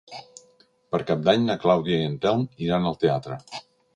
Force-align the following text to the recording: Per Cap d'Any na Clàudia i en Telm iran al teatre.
Per 0.95 0.99
Cap 1.09 1.19
d'Any 1.27 1.43
na 1.51 1.57
Clàudia 1.65 1.99
i 2.05 2.09
en 2.13 2.17
Telm 2.25 2.47
iran 2.69 2.91
al 2.93 3.01
teatre. 3.07 3.41